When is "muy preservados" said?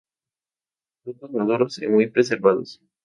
1.85-2.81